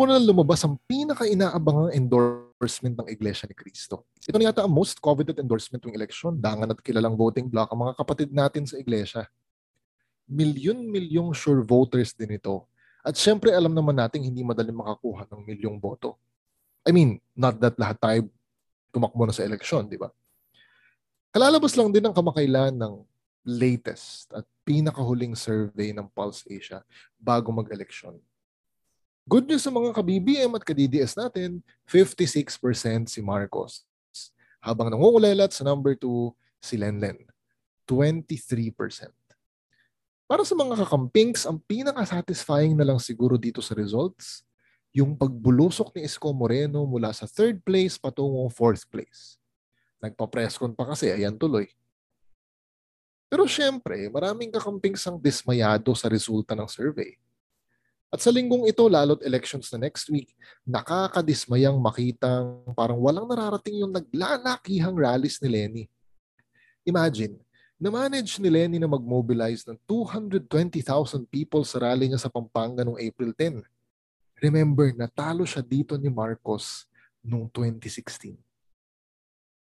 [0.00, 4.08] Kahapon na lumabas ang pinaka-inaabangang endorsement ng Iglesia ni Cristo.
[4.24, 6.40] Ito na yata ang most coveted endorsement ng election.
[6.40, 9.28] Dangan at kilalang voting block ang mga kapatid natin sa Iglesia.
[10.24, 12.64] Milyon-milyong sure voters din ito.
[13.04, 16.16] At syempre alam naman natin hindi madaling makakuha ng milyong boto.
[16.88, 18.24] I mean, not that lahat tayo
[18.96, 20.08] tumakbo na sa eleksyon, di ba?
[21.28, 23.04] Kalalabas lang din ang kamakailan ng
[23.44, 26.80] latest at pinakahuling survey ng Pulse Asia
[27.20, 28.16] bago mag-eleksyon
[29.30, 32.50] Good news sa mga ka-BBM at ka-DDS natin, 56%
[33.06, 33.86] si Marcos.
[34.58, 37.14] Habang nangungulelat sa number 2, si Lenlen,
[37.86, 38.74] 23%.
[40.26, 44.42] Para sa mga kakampings, ang pinaka-satisfying na lang siguro dito sa results,
[44.90, 49.38] yung pagbulusok ni Isko Moreno mula sa third place patungong fourth place.
[50.02, 51.70] Nagpa-presscon pa kasi, ayan tuloy.
[53.30, 57.14] Pero syempre, maraming kakampings ang dismayado sa resulta ng survey
[58.10, 60.34] at sa linggong ito, lalo't elections na next week,
[60.66, 65.84] nakakadismayang makitang parang walang nararating yung naglalakihang rallies ni Lenny.
[66.82, 67.38] Imagine,
[67.78, 73.30] na-manage ni Lenny na mag-mobilize ng 220,000 people sa rally niya sa Pampanga noong April
[73.30, 73.62] 10.
[74.42, 76.90] Remember, natalo siya dito ni Marcos
[77.22, 78.34] noong 2016.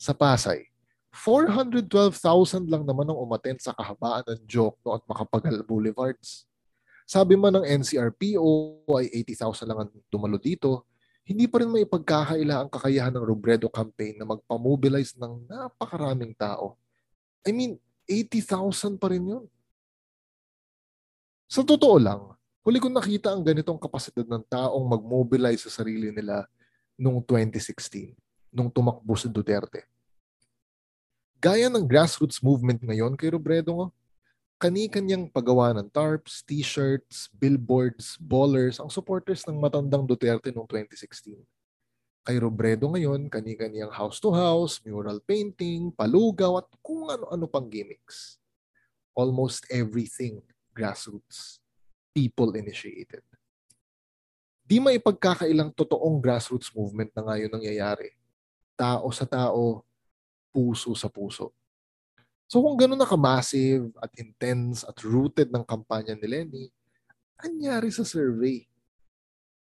[0.00, 0.72] Sa Pasay,
[1.12, 6.48] 412,000 lang naman ang umaten sa kahabaan ng joke no at Makapagal Boulevards.
[7.12, 8.48] Sabi man ng NCRPO
[8.96, 10.88] ay 80,000 lang ang dumalo dito,
[11.28, 16.80] hindi pa rin may pagkakaila ang kakayahan ng Robredo campaign na magpamobilize ng napakaraming tao.
[17.44, 17.76] I mean,
[18.08, 19.44] 80,000 pa rin yun.
[21.52, 22.32] Sa totoo lang,
[22.64, 26.48] huli ko nakita ang ganitong kapasidad ng taong mag-mobilize sa sarili nila
[26.96, 28.16] noong 2016,
[28.56, 29.84] nung tumakbo si Duterte.
[31.36, 33.92] Gaya ng grassroots movement ngayon kay Robredo,
[34.62, 41.34] kani-kanyang paggawa ng tarps, t-shirts, billboards, ballers ang supporters ng matandang Duterte noong 2016.
[42.22, 48.38] Kay Robredo ngayon, kani-kanyang house-to-house, mural painting, palugaw at kung ano-ano pang gimmicks.
[49.18, 50.38] Almost everything
[50.70, 51.58] grassroots.
[52.14, 53.26] People initiated.
[54.62, 58.14] Di may pagkakailang totoong grassroots movement na ngayon nangyayari.
[58.78, 59.82] Tao sa tao,
[60.54, 61.50] puso sa puso
[62.52, 66.64] So kung gano'n na ka-massive at intense at rooted ng kampanya ni Lenny,
[67.40, 68.68] anyari sa survey?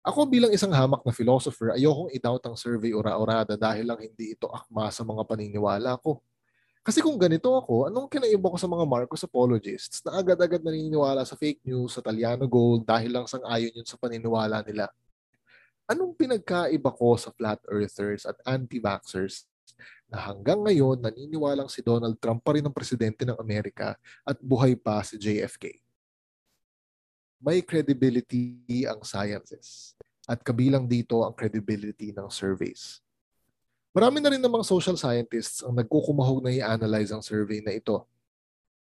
[0.04, 4.52] Ako bilang isang hamak na philosopher, ayokong i-doubt ang survey ora-orada dahil lang hindi ito
[4.52, 6.20] akma sa mga paniniwala ko.
[6.84, 11.32] Kasi kung ganito ako, anong kinaiba ko sa mga Marcos apologists na agad-agad naniniwala sa
[11.32, 14.92] fake news, sa Taliano Gold dahil lang sang ayon yun sa paniniwala nila?
[15.88, 19.48] Anong pinagkaiba ko sa flat earthers at anti-vaxxers
[20.06, 24.78] na hanggang ngayon naniniwalang si Donald Trump pa rin ang presidente ng Amerika at buhay
[24.78, 25.82] pa si JFK.
[27.42, 29.92] May credibility ang sciences
[30.26, 33.02] at kabilang dito ang credibility ng surveys.
[33.96, 38.04] Marami na rin namang social scientists ang nagkukumahog na i-analyze ang survey na ito.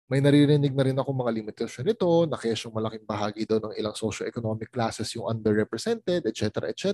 [0.08, 3.96] May naririnig na rin ako mga limitasyon nito na kesyong malaking bahagi daw ng ilang
[3.96, 6.68] socio-economic classes yung underrepresented, etc.
[6.68, 6.88] etc.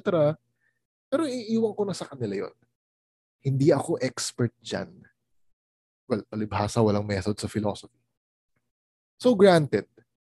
[1.11, 2.55] Pero iiwan ko na sa kanila yon
[3.41, 4.93] hindi ako expert dyan.
[6.05, 8.01] Well, palibhasa walang method sa philosophy.
[9.21, 9.85] So granted,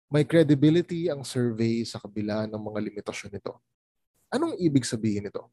[0.09, 3.57] may credibility ang survey sa kabila ng mga limitasyon nito.
[4.29, 5.49] Anong ibig sabihin nito?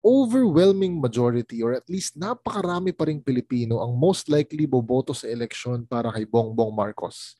[0.00, 5.84] Overwhelming majority or at least napakarami pa ring Pilipino ang most likely boboto sa eleksyon
[5.84, 7.36] para kay Bongbong Marcos.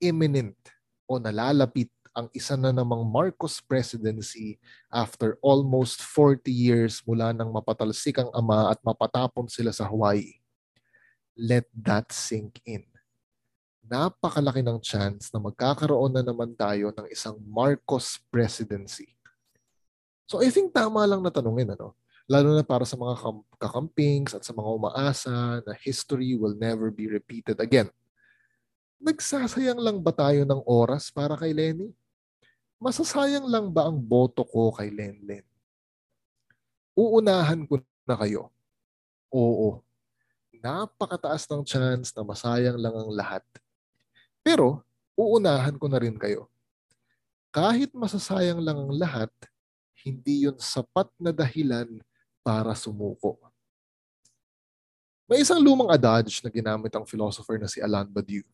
[0.00, 0.56] Imminent
[1.04, 8.22] o nalalapit ang isa na namang Marcos presidency after almost 40 years mula nang mapatalsik
[8.22, 10.38] ang ama at mapatapon sila sa Hawaii.
[11.34, 12.86] Let that sink in.
[13.82, 19.10] Napakalaki ng chance na magkakaroon na naman tayo ng isang Marcos presidency.
[20.30, 21.98] So I think tama lang na tanungin ano,
[22.30, 23.18] lalo na para sa mga
[23.58, 27.90] kakampings at sa mga umaasa na history will never be repeated again.
[29.02, 31.92] Nagsasayang lang ba tayo ng oras para kay Lenny?
[32.84, 35.40] Masasayang lang ba ang boto ko kay Lenlen?
[36.92, 38.52] Uunahan ko na kayo.
[39.32, 39.80] Oo.
[40.60, 43.44] Napakataas ng chance na masayang lang ang lahat.
[44.44, 44.84] Pero,
[45.16, 46.52] uunahan ko na rin kayo.
[47.48, 49.32] Kahit masasayang lang ang lahat,
[50.04, 51.88] hindi yun sapat na dahilan
[52.44, 53.40] para sumuko.
[55.24, 58.44] May isang lumang adage na ginamit ang philosopher na si Alain Badiou.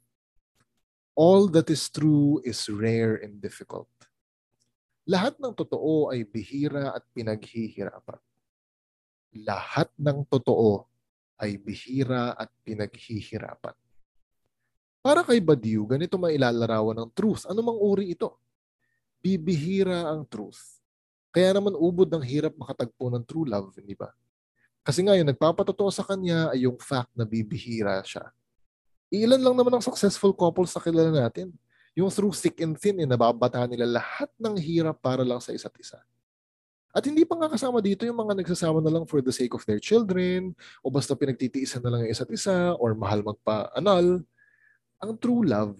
[1.18, 3.90] All that is true is rare and difficult.
[5.08, 8.20] Lahat ng totoo ay bihira at pinaghihirapan.
[9.46, 10.84] Lahat ng totoo
[11.40, 13.76] ay bihira at pinaghihirapan.
[15.00, 17.48] Para kay Badiou, ganito mailalarawan ng truth.
[17.48, 18.36] Ano mang uri ito?
[19.24, 20.80] Bibihira ang truth.
[21.32, 24.12] Kaya naman ubod ng hirap makatagpo ng true love, hindi ba?
[24.84, 28.28] Kasi nga yung nagpapatotoo sa kanya ay yung fact na bibihira siya.
[29.08, 31.54] Ilan lang naman ang successful couples na kilala natin.
[32.00, 35.76] Yung through thick and thin, eh, nababata nila lahat ng hirap para lang sa isa't
[35.76, 36.00] isa.
[36.96, 39.62] At hindi pa nga kasama dito yung mga nagsasama na lang for the sake of
[39.68, 44.24] their children, o basta pinagtitiisan na lang yung isa't isa, or mahal magpa-anal.
[45.04, 45.76] Ang true love,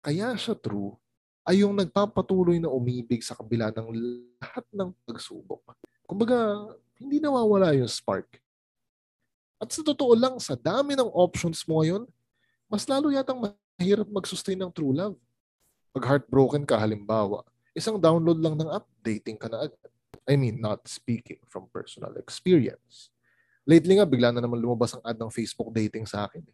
[0.00, 0.94] kaya siya true,
[1.42, 3.90] ay yung nagpapatuloy na umibig sa kabila ng
[4.38, 5.62] lahat ng pagsubok.
[6.06, 8.38] Kumbaga, hindi nawawala yung spark.
[9.58, 12.06] At sa totoo lang, sa dami ng options mo ngayon,
[12.70, 15.18] mas lalo yatang mahirap mag-sustain ng true love.
[15.96, 17.40] Pag heartbroken ka, halimbawa,
[17.72, 19.88] isang download lang ng app, dating ka na agad.
[20.28, 23.08] I mean, not speaking from personal experience.
[23.64, 26.44] Lately nga, bigla na naman lumabas ang ad ng Facebook dating sa akin.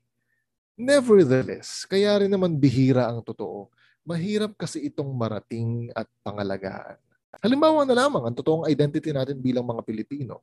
[0.78, 3.66] Nevertheless, kaya rin naman bihira ang totoo.
[4.06, 7.02] Mahirap kasi itong marating at pangalagaan.
[7.42, 10.38] Halimbawa na lamang ang totoong identity natin bilang mga Pilipino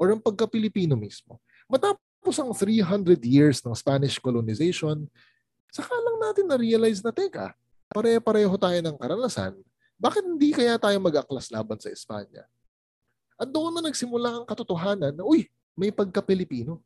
[0.00, 1.36] or ang pagka-Pilipino mismo.
[1.68, 5.04] Matapos ang 300 years ng Spanish colonization,
[5.68, 7.52] saka lang natin na-realize na, teka,
[7.90, 9.54] pare-pareho tayo ng karanasan
[10.00, 12.48] bakit hindi kaya tayo mag-aklas laban sa Espanya?
[13.36, 15.44] At doon na nagsimula ang katotohanan na, uy,
[15.76, 16.80] may pagka-Pilipino.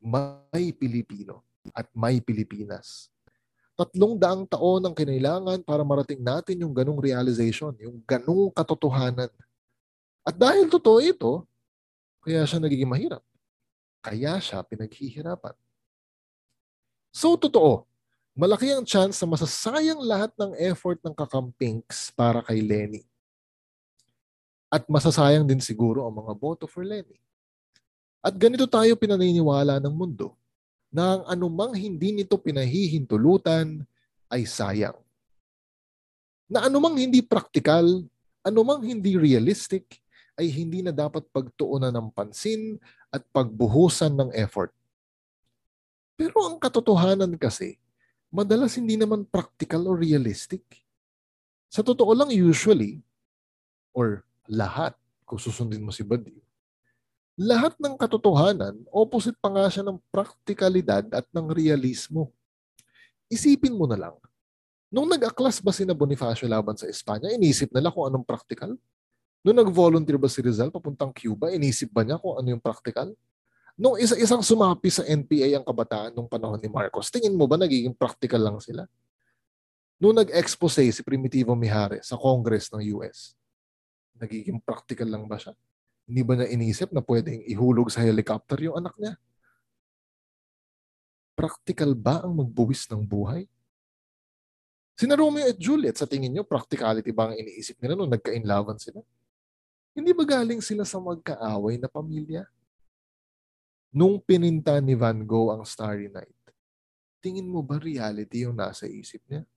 [0.00, 1.44] May Pilipino
[1.76, 3.12] at may Pilipinas.
[3.76, 9.28] Tatlong daang taon ang kinailangan para marating natin yung ganong realization, yung ganong katotohanan.
[10.24, 11.44] At dahil totoo ito,
[12.24, 13.20] kaya siya nagiging mahirap.
[14.00, 15.52] Kaya siya pinaghihirapan.
[17.12, 17.84] So, totoo,
[18.36, 23.08] malaki ang chance na masasayang lahat ng effort ng kakampinks para kay Lenny.
[24.68, 27.16] At masasayang din siguro ang mga boto for Lenny.
[28.20, 30.36] At ganito tayo pinaniniwala ng mundo
[30.92, 33.80] na ang anumang hindi nito pinahihintulutan
[34.28, 35.00] ay sayang.
[36.44, 37.88] Na anumang hindi praktikal,
[38.44, 39.96] anumang hindi realistic,
[40.36, 42.76] ay hindi na dapat pagtuunan ng pansin
[43.08, 44.76] at pagbuhusan ng effort.
[46.20, 47.80] Pero ang katotohanan kasi,
[48.30, 50.62] madalas hindi naman practical or realistic.
[51.70, 53.02] Sa totoo lang, usually,
[53.92, 54.94] or lahat,
[55.26, 56.38] kung susundin mo si Badi,
[57.36, 62.32] lahat ng katotohanan, opposite pa nga siya ng praktikalidad at ng realismo.
[63.28, 64.16] Isipin mo na lang,
[64.88, 68.72] nung nag-aklas ba si na Bonifacio laban sa Espanya, inisip nila kung anong practical?
[69.44, 73.12] Nung nag-volunteer ba si Rizal papuntang Cuba, inisip ba niya kung ano yung practical?
[73.76, 77.92] Nung isa-isang sumapi sa NPA ang kabataan nung panahon ni Marcos, tingin mo ba nagiging
[77.92, 78.88] practical lang sila?
[80.00, 83.36] Nung nag-expose si Primitivo Mijares sa Congress ng US,
[84.16, 85.52] nagiging practical lang ba siya?
[86.08, 89.20] Hindi ba na inisip na pwedeng ihulog sa helicopter yung anak niya?
[91.36, 93.44] Practical ba ang magbuwis ng buhay?
[94.96, 99.04] Sina Romeo at Juliet, sa tingin nyo, practicality ba ang iniisip nila nung nagka-inlaban sila?
[99.92, 102.48] Hindi ba galing sila sa magkaaway na pamilya?
[103.96, 106.36] Nung pininta ni Van Gogh ang Starry Night,
[107.24, 109.48] tingin mo ba reality yung nasa isip niya?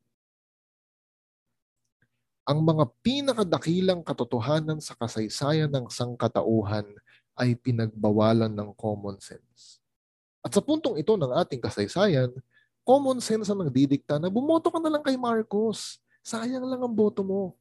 [2.47, 6.87] Ang mga pinakadakilang katotohanan sa kasaysayan ng sangkatauhan
[7.35, 9.83] ay pinagbawalan ng common sense.
[10.39, 12.31] At sa puntong ito ng ating kasaysayan,
[12.87, 15.99] common sense ang nagdidikta na bumoto ka na lang kay Marcos.
[16.23, 17.59] Sayang lang ang boto mo.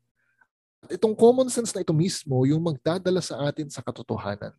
[0.86, 4.54] At itong common sense na ito mismo yung magdadala sa atin sa katotohanan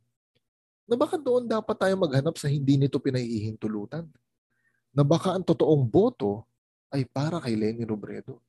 [0.90, 4.10] na baka doon dapat tayo maghanap sa hindi nito pinahihintulutan.
[4.90, 6.42] Na baka ang totoong boto
[6.90, 8.42] ay para kay Lenny Robredo.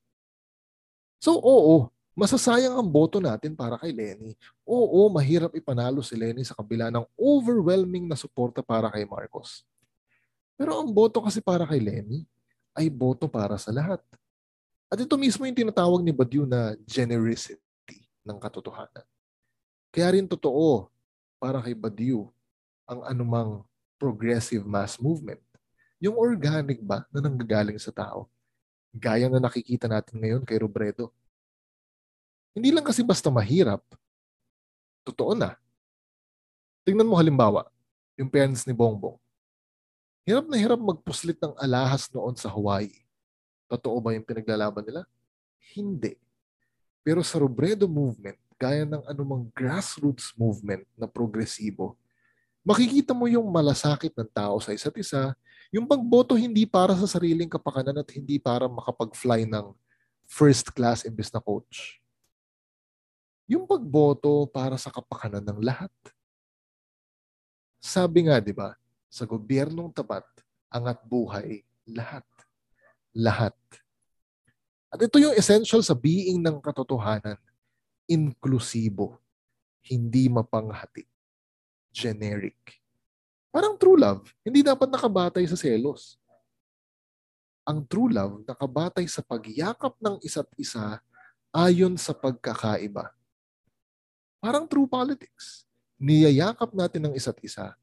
[1.21, 4.33] So oo, masasayang ang boto natin para kay Lenny.
[4.65, 9.69] Oo, mahirap ipanalo si Lenny sa kabila ng overwhelming na suporta para kay Marcos.
[10.57, 12.25] Pero ang boto kasi para kay Lenny
[12.73, 14.01] ay boto para sa lahat.
[14.89, 19.05] At ito mismo yung tinatawag ni Badiou na generosity ng katotohanan.
[19.93, 20.89] Kaya rin totoo
[21.41, 22.29] para kay Badiou
[22.85, 23.65] ang anumang
[23.97, 25.41] progressive mass movement.
[25.97, 28.29] Yung organic ba na nanggagaling sa tao?
[28.93, 31.09] Gaya na nakikita natin ngayon kay Robredo.
[32.53, 33.81] Hindi lang kasi basta mahirap.
[35.07, 35.57] Totoo na.
[36.85, 37.69] Tingnan mo halimbawa,
[38.21, 39.17] yung parents ni Bongbong.
[40.29, 42.93] Hirap na hirap magpuslit ng alahas noon sa Hawaii.
[43.71, 45.07] Totoo ba yung pinaglalaban nila?
[45.73, 46.19] Hindi.
[47.07, 51.97] Pero sa Robredo movement, gaya ng anumang grassroots movement na progresibo,
[52.61, 55.33] makikita mo yung malasakit ng tao sa isa't isa,
[55.73, 59.73] yung pagboto hindi para sa sariling kapakanan at hindi para makapag-fly ng
[60.29, 62.05] first class imbes na coach.
[63.49, 65.91] Yung pagboto para sa kapakanan ng lahat.
[67.81, 68.77] Sabi nga, di ba,
[69.09, 70.23] sa gobyernong tapat,
[70.69, 72.29] angat buhay, lahat.
[73.17, 73.57] Lahat.
[74.93, 77.41] At ito yung essential sa being ng katotohanan
[78.11, 79.23] inklusibo,
[79.87, 81.07] hindi mapanghati,
[81.95, 82.83] generic.
[83.55, 86.19] Parang true love, hindi dapat nakabatay sa selos.
[87.63, 90.99] Ang true love nakabatay sa pagyakap ng isa't isa
[91.55, 93.15] ayon sa pagkakaiba.
[94.43, 95.63] Parang true politics.
[96.01, 97.79] Niyayakap natin ng isa't isa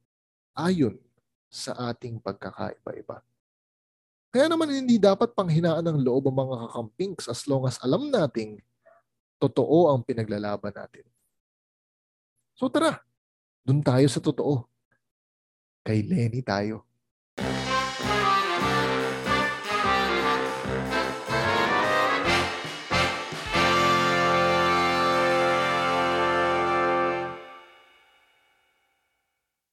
[0.52, 1.00] ayon
[1.48, 3.24] sa ating pagkakaiba-iba.
[4.34, 8.60] Kaya naman hindi dapat panghinaan ng loob ang mga kakampings as long as alam nating
[9.38, 11.06] totoo ang pinaglalaban natin.
[12.58, 12.98] So tara,
[13.62, 14.66] dun tayo sa totoo.
[15.86, 16.84] Kay Lenny tayo.